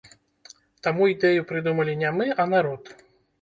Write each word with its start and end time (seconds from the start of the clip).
Таму 0.87 1.09
ідэю 1.13 1.43
прыдумалі 1.51 1.95
не 2.01 2.09
мы, 2.17 2.25
а 2.45 2.47
народ. 2.57 2.91